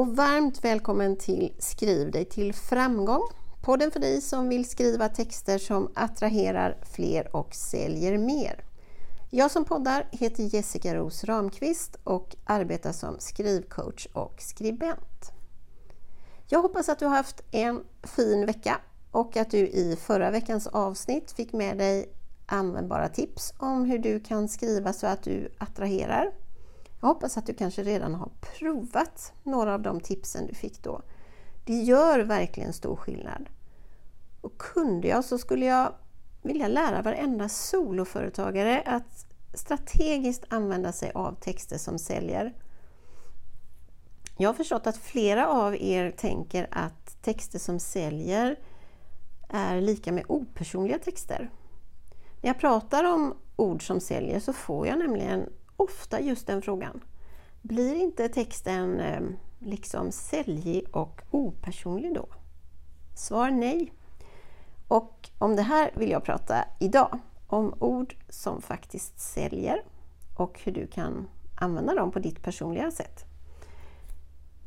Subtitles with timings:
[0.00, 3.22] Och varmt välkommen till Skriv dig till framgång.
[3.60, 8.64] Podden för dig som vill skriva texter som attraherar fler och säljer mer.
[9.30, 15.32] Jag som poddar heter Jessica Ros Ramqvist och arbetar som skrivcoach och skribent.
[16.48, 18.80] Jag hoppas att du har haft en fin vecka
[19.10, 22.12] och att du i förra veckans avsnitt fick med dig
[22.46, 26.32] användbara tips om hur du kan skriva så att du attraherar.
[27.00, 31.02] Jag hoppas att du kanske redan har provat några av de tipsen du fick då.
[31.64, 33.48] Det gör verkligen stor skillnad.
[34.40, 35.92] Och kunde jag så skulle jag
[36.42, 42.54] vilja lära varenda soloföretagare att strategiskt använda sig av texter som säljer.
[44.38, 48.58] Jag har förstått att flera av er tänker att texter som säljer
[49.48, 51.50] är lika med opersonliga texter.
[52.40, 55.48] När jag pratar om ord som säljer så får jag nämligen
[55.80, 57.00] ofta just den frågan.
[57.62, 59.20] Blir inte texten eh,
[59.58, 62.26] liksom säljig och opersonlig då?
[63.16, 63.92] Svar nej.
[64.88, 67.18] Och om det här vill jag prata idag.
[67.46, 69.82] Om ord som faktiskt säljer
[70.36, 73.24] och hur du kan använda dem på ditt personliga sätt.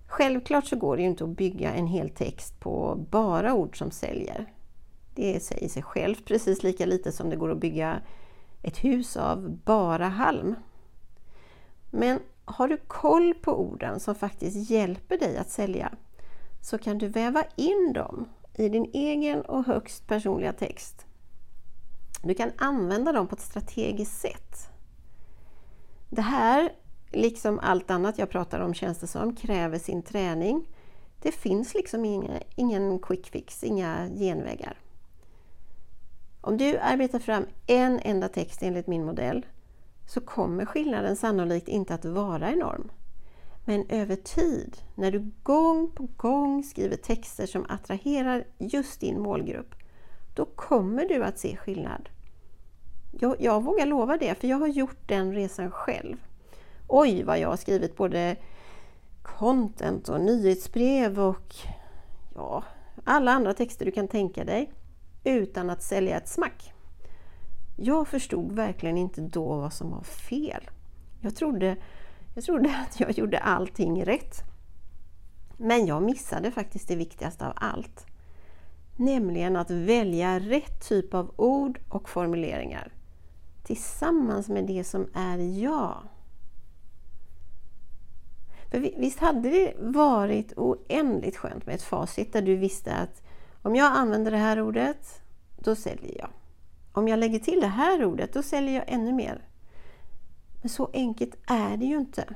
[0.08, 3.91] Självklart så går det ju inte att bygga en hel text på bara ord som
[3.91, 4.53] säljer.
[5.16, 8.02] Det säger sig självt precis lika lite som det går att bygga
[8.61, 10.56] ett hus av bara halm.
[11.95, 15.91] Men har du koll på orden som faktiskt hjälper dig att sälja
[16.61, 21.05] så kan du väva in dem i din egen och högst personliga text.
[22.23, 24.69] Du kan använda dem på ett strategiskt sätt.
[26.09, 26.72] Det här,
[27.11, 30.68] liksom allt annat jag pratar om känns det som, kräver sin träning.
[31.22, 34.79] Det finns liksom ingen, ingen quick fix, inga genvägar.
[36.41, 39.45] Om du arbetar fram en enda text enligt min modell
[40.06, 42.91] så kommer skillnaden sannolikt inte att vara enorm.
[43.66, 49.75] Men över tid, när du gång på gång skriver texter som attraherar just din målgrupp,
[50.34, 52.09] då kommer du att se skillnad.
[53.19, 56.18] Jag, jag vågar lova det, för jag har gjort den resan själv.
[56.88, 58.36] Oj, vad jag har skrivit både
[59.22, 61.56] content och nyhetsbrev och
[62.36, 62.63] ja,
[63.03, 64.72] alla andra texter du kan tänka dig
[65.24, 66.72] utan att sälja ett smack.
[67.75, 70.69] Jag förstod verkligen inte då vad som var fel.
[71.22, 71.78] Jag trodde,
[72.35, 74.44] jag trodde att jag gjorde allting rätt.
[75.57, 78.06] Men jag missade faktiskt det viktigaste av allt.
[78.95, 82.91] Nämligen att välja rätt typ av ord och formuleringar
[83.63, 85.97] tillsammans med det som är jag.
[88.72, 93.22] För visst hade det varit oändligt skönt med ett facit där du visste att
[93.62, 95.22] om jag använder det här ordet,
[95.57, 96.29] då säljer jag.
[96.94, 99.48] Om jag lägger till det här ordet, då säljer jag ännu mer.
[100.62, 102.36] Men så enkelt är det ju inte.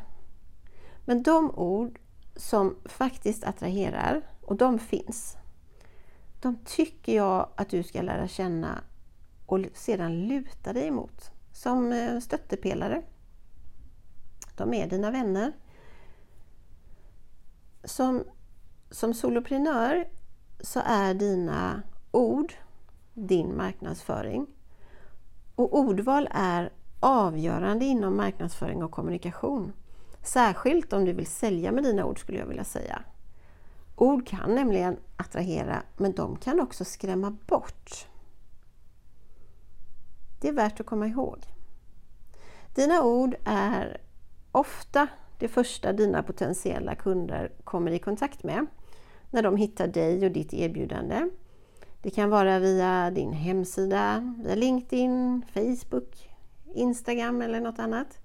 [1.06, 2.00] Men de ord
[2.36, 5.38] som faktiskt attraherar, och de finns,
[6.42, 8.84] de tycker jag att du ska lära känna
[9.46, 13.02] och sedan luta dig emot som eh, stöttepelare.
[14.56, 15.54] De är dina vänner.
[17.84, 18.24] Som,
[18.92, 20.08] som soloprenör
[20.60, 21.82] så är dina
[22.12, 22.54] ord
[23.18, 24.48] din marknadsföring.
[25.56, 26.70] Och ordval är
[27.00, 29.74] avgörande inom marknadsföring och kommunikation.
[30.24, 33.02] Särskilt om du vill sälja med dina ord skulle jag vilja säga.
[33.96, 38.08] Ord kan nämligen attrahera men de kan också skrämma bort.
[40.42, 41.46] Det är värt att komma ihåg.
[42.76, 44.02] Dina ord är
[44.52, 45.08] ofta
[45.40, 48.66] det första dina potentiella kunder kommer i kontakt med
[49.32, 51.30] när de hittar dig och ditt erbjudande.
[52.08, 56.30] Det kan vara via din hemsida, via LinkedIn, Facebook,
[56.74, 58.20] Instagram eller något annat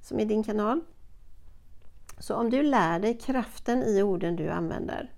[0.00, 0.80] som är din kanal.
[2.18, 5.12] Så om du lär dig kraften i orden du använder,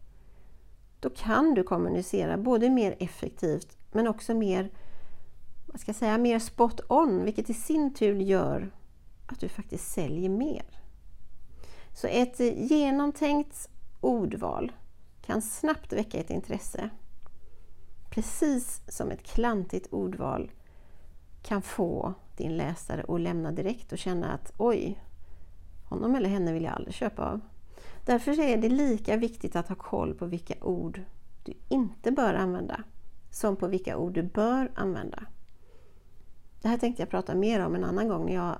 [1.00, 4.70] då kan du kommunicera både mer effektivt men också mer,
[5.66, 8.70] vad ska jag säga, mer spot on, vilket i sin tur gör
[9.26, 10.80] att du faktiskt säljer mer.
[11.92, 12.40] Så ett
[12.70, 13.68] genomtänkt
[14.00, 14.72] ordval
[15.26, 16.90] kan snabbt väcka ett intresse.
[18.14, 20.50] Precis som ett klantigt ordval
[21.42, 25.02] kan få din läsare att lämna direkt och känna att oj,
[25.84, 27.40] honom eller henne vill jag aldrig köpa av.
[28.04, 31.02] Därför är det lika viktigt att ha koll på vilka ord
[31.44, 32.84] du inte bör använda
[33.30, 35.26] som på vilka ord du bör använda.
[36.62, 38.58] Det här tänkte jag prata mer om en annan gång när jag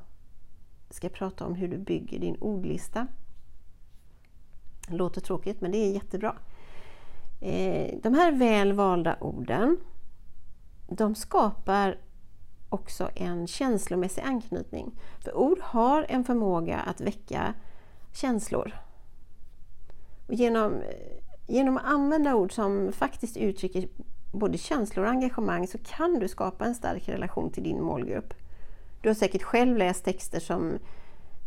[0.91, 3.07] ska prata om hur du bygger din ordlista.
[4.89, 6.37] Det låter tråkigt men det är jättebra.
[7.41, 9.77] Eh, de här väl valda orden
[10.89, 11.99] de skapar
[12.69, 15.01] också en känslomässig anknytning.
[15.21, 17.55] För ord har en förmåga att väcka
[18.13, 18.73] känslor.
[20.27, 20.83] Och genom,
[21.47, 23.89] genom att använda ord som faktiskt uttrycker
[24.33, 28.35] både känslor och engagemang så kan du skapa en stark relation till din målgrupp.
[29.03, 30.79] Du har säkert själv läst texter som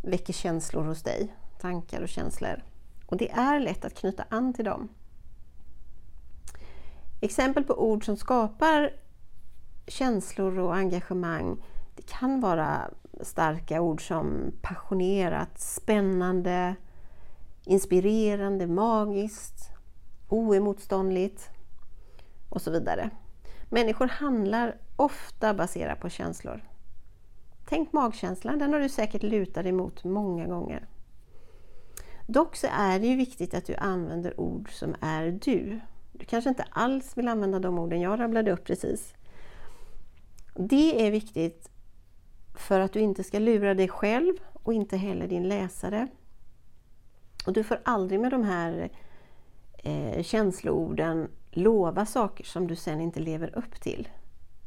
[0.02, 2.62] väcker känslor hos dig, tankar och känslor.
[3.06, 4.88] Och det är lätt att knyta an till dem.
[7.20, 8.92] Exempel på ord som skapar
[9.86, 11.62] känslor och engagemang
[11.96, 16.74] det kan vara starka ord som passionerat, spännande,
[17.64, 19.70] inspirerande, magiskt,
[20.28, 21.50] oemotståndligt
[22.48, 23.10] och så vidare.
[23.70, 26.64] Människor handlar ofta baserat på känslor.
[27.68, 30.86] Tänk magkänslan, den har du säkert lutat dig mot många gånger.
[32.26, 35.80] Dock så är det ju viktigt att du använder ord som är du.
[36.18, 39.14] Du kanske inte alls vill använda de orden jag rabblade upp precis.
[40.54, 41.70] Det är viktigt
[42.56, 46.08] för att du inte ska lura dig själv och inte heller din läsare.
[47.46, 48.90] Och du får aldrig med de här
[49.78, 54.08] eh, känsloorden lova saker som du sen inte lever upp till.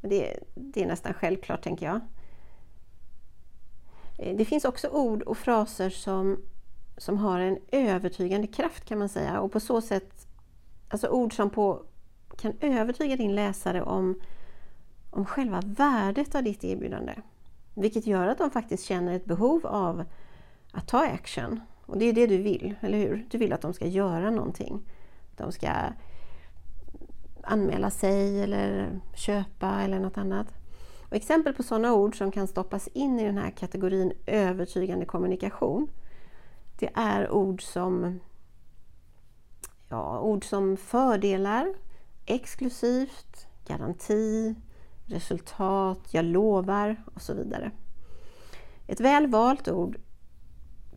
[0.01, 1.99] Det, det är nästan självklart, tänker jag.
[4.19, 6.41] Eh, det finns också ord och fraser som,
[6.97, 10.20] som har en övertygande kraft kan man säga och på så sätt,
[10.91, 11.83] alltså ord som på,
[12.37, 14.19] kan övertyga din läsare om,
[15.09, 17.13] om själva värdet av ditt erbjudande.
[17.73, 20.03] Vilket gör att de faktiskt känner ett behov av
[20.71, 21.59] att ta action.
[21.85, 23.27] Och det är det du vill, eller hur?
[23.29, 24.81] Du vill att de ska göra någonting.
[25.37, 25.69] De ska
[27.43, 30.47] anmäla sig eller köpa eller något annat.
[31.09, 35.89] Och exempel på sådana ord som kan stoppas in i den här kategorin övertygande kommunikation
[36.81, 38.19] det är ord som,
[39.91, 41.73] ja, ord som fördelar,
[42.25, 44.55] exklusivt, garanti,
[45.05, 47.71] resultat, jag lovar och så vidare.
[48.87, 49.97] Ett väl valt ord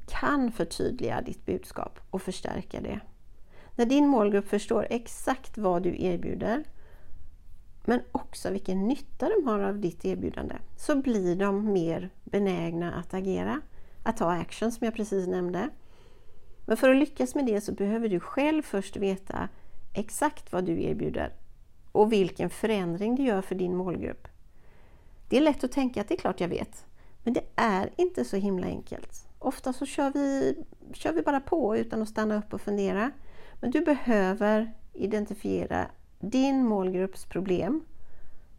[0.06, 3.00] kan förtydliga ditt budskap och förstärka det.
[3.76, 6.64] När din målgrupp förstår exakt vad du erbjuder
[7.84, 13.14] men också vilken nytta de har av ditt erbjudande så blir de mer benägna att
[13.14, 13.60] agera,
[14.02, 15.70] att ta action som jag precis nämnde.
[16.66, 19.48] Men för att lyckas med det så behöver du själv först veta
[19.92, 21.32] exakt vad du erbjuder
[21.92, 24.28] och vilken förändring det gör för din målgrupp.
[25.28, 26.86] Det är lätt att tänka att det är klart jag vet,
[27.22, 29.26] men det är inte så himla enkelt.
[29.38, 30.56] Ofta så kör vi,
[30.92, 33.10] kör vi bara på utan att stanna upp och fundera.
[33.60, 35.86] Men du behöver identifiera
[36.20, 37.84] din målgrupps problem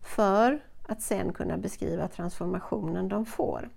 [0.02, 3.70] för att sen kunna beskriva transformationen de får.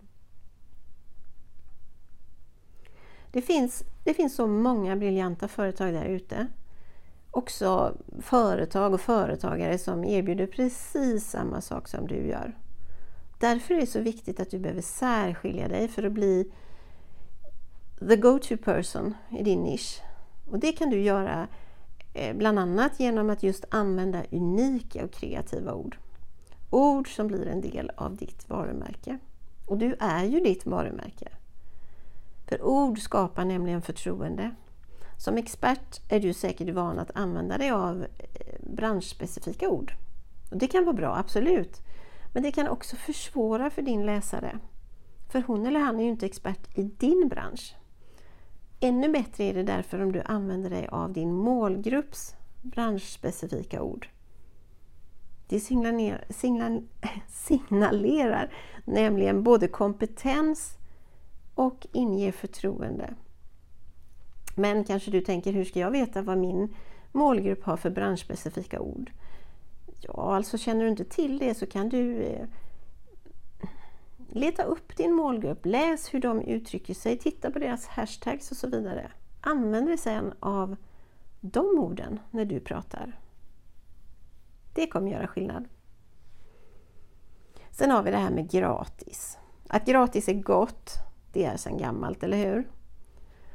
[3.33, 6.47] Det finns, det finns så många briljanta företag där ute
[7.31, 12.57] också företag och företagare som erbjuder precis samma sak som du gör.
[13.41, 16.53] Därför är det så viktigt att du behöver särskilja dig för att bli
[18.09, 20.03] the go-to person i din nisch.
[20.51, 21.49] Och det kan du göra
[22.15, 25.99] eh, bland annat genom att just använda unika och kreativa ord.
[26.71, 29.19] Ord som blir en del av ditt varumärke.
[29.67, 31.29] Och du är ju ditt varumärke.
[32.49, 34.51] För ord skapar nämligen förtroende.
[35.17, 39.93] Som expert är du säkert van att använda dig av eh, branschspecifika ord.
[40.51, 41.83] Och det kan vara bra, absolut.
[42.33, 44.59] Men det kan också försvåra för din läsare.
[45.33, 47.77] För hon eller han är ju inte expert i din bransch.
[48.81, 54.09] Ännu bättre är det därför om du använder dig av din målgrupps branschspecifika ord.
[55.47, 56.25] Det signalerar,
[57.29, 60.78] signalerar nämligen både kompetens
[61.59, 63.15] och inge förtroende.
[64.55, 66.75] Men kanske du tänker, hur ska jag veta vad min
[67.13, 69.11] målgrupp har för branschspecifika ord?
[70.01, 72.47] Ja, alltså känner du inte till det så kan du eh,
[74.29, 78.69] leta upp din målgrupp, läs hur de uttrycker sig, titta på deras hashtags och så
[78.69, 79.11] vidare.
[79.41, 80.77] Använd dig sedan av
[81.41, 83.19] de orden när du pratar.
[84.75, 85.69] Det kommer göra skillnad.
[87.71, 89.39] Sen har vi det här med gratis.
[89.69, 92.69] Att gratis är gott, det är sedan gammalt, eller hur?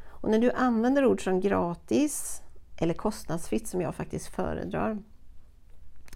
[0.08, 2.42] Och när du använder ord som gratis
[2.78, 4.98] eller kostnadsfritt som jag faktiskt föredrar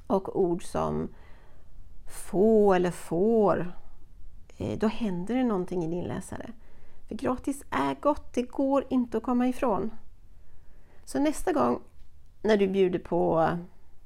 [0.07, 1.09] och ord som
[2.07, 3.73] få eller får,
[4.57, 6.51] eh, då händer det någonting i din läsare.
[7.07, 9.91] För gratis är gott, det går inte att komma ifrån.
[11.05, 11.79] Så nästa gång
[12.41, 13.49] när du bjuder på,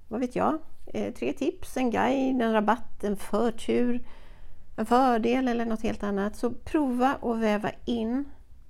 [0.07, 4.05] vad vet jag, eh, tre tips, en guide, en rabatt, en förtur,
[4.75, 8.25] en fördel eller något helt annat, så prova att väva in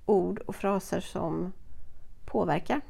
[0.06, 1.52] ord och fraser som
[2.24, 2.80] påverkar.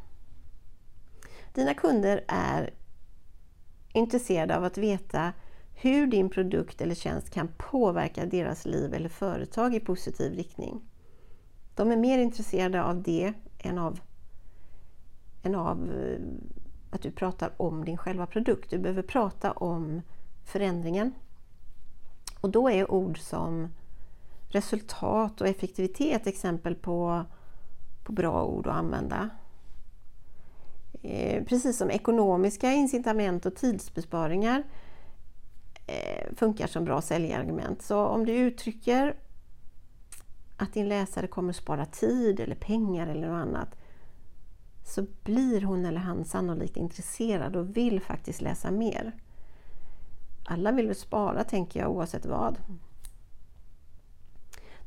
[1.54, 2.70] Dina kunder är
[3.92, 5.32] intresserade av att veta
[5.74, 10.80] hur din produkt eller tjänst kan påverka deras liv eller företag i positiv riktning.
[11.74, 14.00] De är mer intresserade av det än av,
[15.42, 16.18] än av eh,
[16.90, 18.70] att du pratar om din själva produkt.
[18.70, 20.02] Du behöver prata om
[20.44, 21.14] förändringen.
[22.42, 23.68] Och då är ord som
[24.48, 27.24] resultat och effektivitet exempel på,
[28.04, 29.30] på bra ord att använda.
[31.02, 34.62] Eh, precis som ekonomiska incitament och tidsbesparingar
[35.86, 37.82] eh, funkar som bra säljargument.
[37.82, 39.16] Så om du uttrycker
[40.56, 43.76] att din läsare kommer spara tid eller pengar eller något annat
[44.84, 49.12] så blir hon eller han sannolikt intresserad och vill faktiskt läsa mer.
[50.52, 52.58] Alla vill väl spara tänker jag oavsett vad.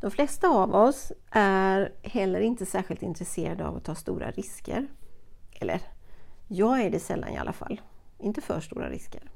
[0.02, 4.88] De flesta av oss är heller inte särskilt intresserade av att ta stora risker.
[5.52, 5.82] Eller,
[6.48, 7.82] jag är det sällan i alla fall.
[8.20, 9.32] Inte för stora risker.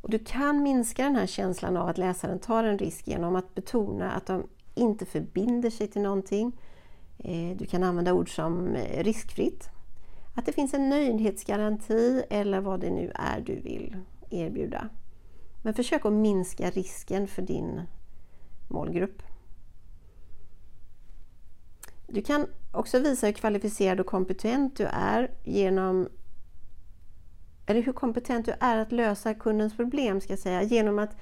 [0.00, 3.54] Och Du kan minska den här känslan av att läsaren tar en risk genom att
[3.54, 6.52] betona att de inte förbinder sig till någonting.
[7.18, 9.68] Eh, du kan använda ord som eh, riskfritt,
[10.34, 13.96] att det finns en nöjdhetsgaranti eller vad det nu är du vill
[14.30, 14.88] erbjuda.
[15.62, 17.82] Men försök att minska risken för din
[18.68, 19.22] målgrupp.
[22.06, 26.08] Du kan också visa hur kvalificerad och kompetent du är genom
[27.66, 31.16] eller hur kompetent du är att lösa kundens problem ska jag säga, genom att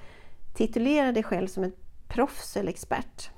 [0.53, 1.75] titulera dig själv som ett
[2.07, 3.29] proffs eller expert.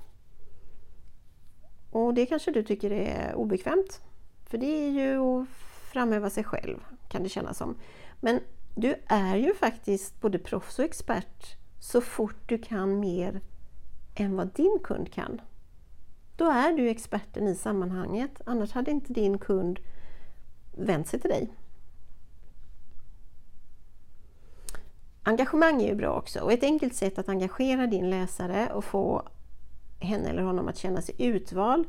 [1.91, 4.01] Och det kanske du tycker är obekvämt.
[4.45, 5.47] För det är ju att
[5.91, 6.77] framhäva sig själv,
[7.09, 7.77] kan det kännas som.
[8.19, 8.39] Men
[8.75, 13.41] du är ju faktiskt både proffs och expert så fort du kan mer
[14.15, 15.41] än vad din kund kan.
[16.35, 19.79] Då är du experten i sammanhanget, annars hade inte din kund
[20.77, 21.53] vänt sig till dig.
[25.23, 29.29] Engagemang är ju bra också och ett enkelt sätt att engagera din läsare och få
[29.99, 31.87] henne eller honom att känna sig utvald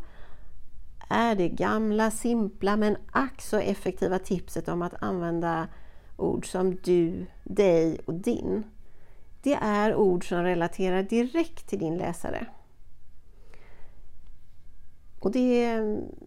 [1.09, 5.69] är det gamla, simpla men ack så effektiva tipset om att använda
[6.23, 8.65] ord som du, dig och din.
[9.43, 12.47] Det är ord som relaterar direkt till din läsare.
[15.21, 15.81] Och det,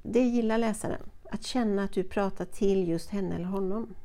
[0.03, 3.95] det gillar läsaren, att känna att du pratar till just henne eller honom.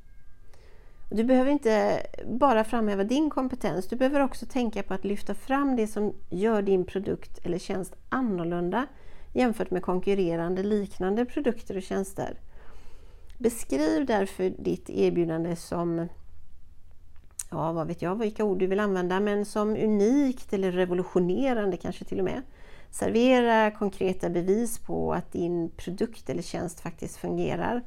[1.10, 5.76] Du behöver inte bara framhäva din kompetens, du behöver också tänka på att lyfta fram
[5.76, 8.86] det som gör din produkt eller tjänst annorlunda
[9.32, 12.38] jämfört med konkurrerande liknande produkter och tjänster.
[13.40, 16.08] Beskriv därför ditt erbjudande som,
[17.50, 22.04] ja vad vet jag vilka ord du vill använda, men som unikt eller revolutionerande kanske
[22.04, 22.42] till och med.
[22.90, 27.82] Servera konkreta bevis på att din produkt eller tjänst faktiskt fungerar.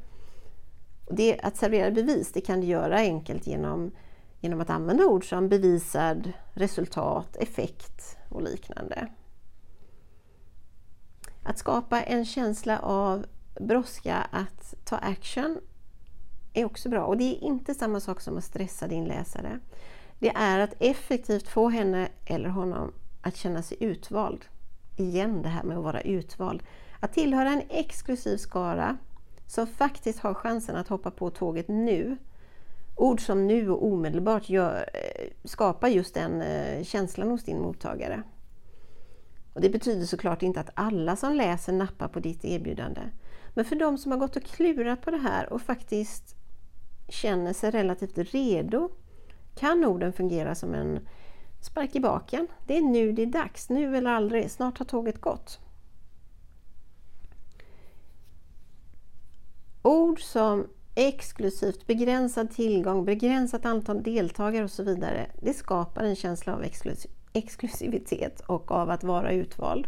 [1.12, 3.92] Det, att servera bevis det kan du göra enkelt genom,
[4.40, 9.08] genom att använda ord som bevisad, resultat, effekt och liknande.
[11.44, 13.26] Att skapa en känsla av
[13.60, 15.60] brådska att ta action
[16.54, 17.06] är också bra.
[17.06, 19.60] Och det är inte samma sak som att stressa din läsare.
[20.20, 24.46] Det är att effektivt få henne eller honom att känna sig utvald.
[24.98, 26.64] Igen det här med att vara utvald.
[27.00, 28.98] Att tillhöra en exklusiv skara
[29.48, 32.18] som faktiskt har chansen att hoppa på tåget nu.
[32.96, 38.24] Ord som nu och omedelbart gör, eh, skapar just den eh, känslan hos din mottagare.
[39.54, 43.02] Och Det betyder såklart inte att alla som läser nappar på ditt erbjudande.
[43.54, 46.36] Men för de som har gått och klurat på det här och faktiskt
[47.10, 48.90] känner sig relativt redo
[49.56, 51.08] kan orden fungera som en
[51.62, 52.48] spark i baken.
[52.68, 55.60] Det är nu det är dags, nu eller aldrig, snart har tåget gått.
[59.82, 66.56] Ord som exklusivt, begränsad tillgång, begränsat antal deltagare och så vidare, det skapar en känsla
[66.56, 66.66] av
[67.34, 69.88] exklusivitet och av att vara utvald.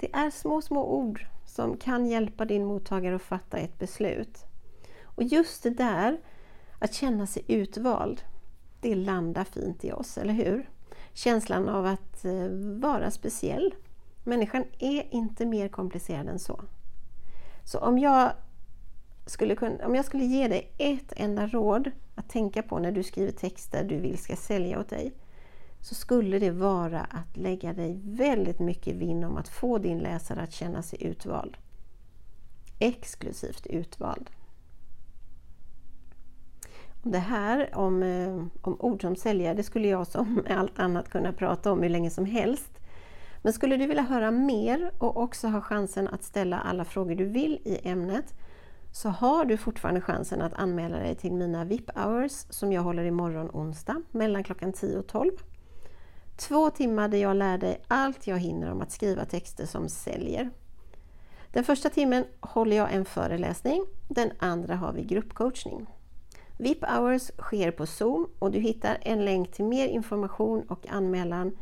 [0.00, 4.44] Det är små, små ord som kan hjälpa din mottagare att fatta ett beslut.
[5.02, 6.20] Och just det där,
[6.78, 8.22] att känna sig utvald,
[8.80, 10.70] det landar fint i oss, eller hur?
[11.12, 12.48] Känslan av att eh,
[12.80, 13.74] vara speciell.
[14.24, 16.60] Människan är inte mer komplicerad än så.
[17.64, 18.32] Så om jag
[19.26, 23.02] skulle, kunna, om jag skulle ge dig ett enda råd att tänka på när du
[23.02, 25.12] skriver texter du vill ska sälja åt dig,
[25.86, 30.40] så skulle det vara att lägga dig väldigt mycket vinn om att få din läsare
[30.40, 31.56] att känna sig utvald.
[32.78, 34.30] Exklusivt utvald.
[37.02, 41.32] Det här om, eh, om ord som säljare, det skulle jag som allt annat kunna
[41.32, 42.80] prata om hur länge som helst.
[43.42, 47.24] Men skulle du vilja höra mer och också ha chansen att ställa alla frågor du
[47.24, 48.34] vill i ämnet
[48.92, 53.04] så har du fortfarande chansen att anmäla dig till mina VIP hours som jag håller
[53.04, 55.30] imorgon onsdag mellan klockan 10 och 12.
[56.36, 60.50] Två timmar där jag lär dig allt jag hinner om att skriva texter som säljer.
[61.52, 65.86] Den första timmen håller jag en föreläsning, den andra har vi gruppcoachning.
[66.58, 71.58] VIP Hours sker på Zoom och du hittar en länk till mer information och anmälan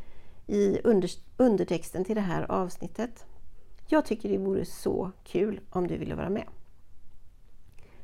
[0.47, 3.25] i under, undertexten till det här avsnittet.
[3.87, 6.47] Jag tycker det vore så kul om du ville vara med.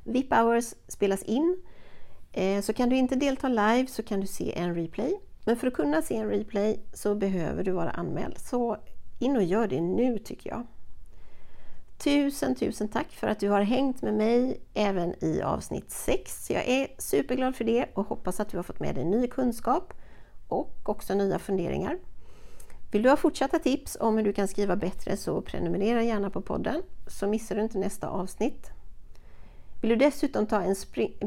[0.04, 1.62] VIP Hours spelas in.
[2.32, 5.20] Eh, så kan du inte delta live så kan du se en replay.
[5.50, 8.38] Men för att kunna se en replay så behöver du vara anmäld.
[8.38, 8.76] Så
[9.18, 10.66] in och gör det nu tycker jag.
[11.98, 16.50] Tusen, tusen tack för att du har hängt med mig även i avsnitt 6.
[16.50, 19.92] Jag är superglad för det och hoppas att du har fått med dig ny kunskap
[20.48, 21.98] och också nya funderingar.
[22.90, 26.42] Vill du ha fortsatta tips om hur du kan skriva bättre så prenumerera gärna på
[26.42, 28.70] podden så missar du inte nästa avsnitt.
[29.80, 30.76] Vill du dessutom ta en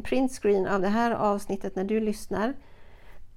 [0.03, 2.53] printscreen av det här avsnittet när du lyssnar,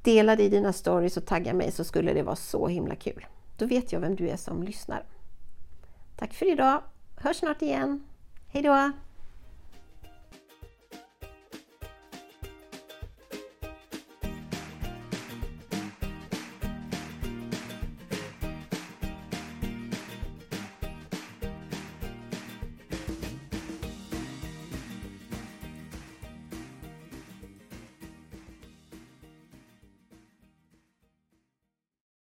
[0.07, 3.27] dela det i dina stories och tagga mig så skulle det vara så himla kul.
[3.57, 5.05] Då vet jag vem du är som lyssnar.
[6.17, 6.83] Tack för idag!
[7.17, 8.05] Hörs snart igen.
[8.47, 8.93] Hejdå!